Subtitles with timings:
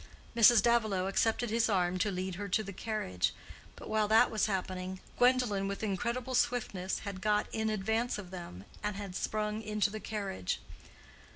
[0.35, 0.63] Mrs.
[0.63, 3.35] Davilow accepted his arm to lead her to the carriage;
[3.75, 8.65] but while that was happening, Gwendolen with incredible swiftness had got in advance of them,
[8.81, 10.59] and had sprung into the carriage.